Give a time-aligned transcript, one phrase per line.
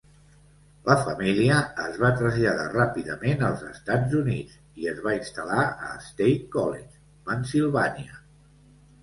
[0.85, 6.41] La família es va traslladar ràpidament als Estats Units i es va instal·lar a State
[6.59, 6.91] College,
[7.31, 8.19] Pennsilvània.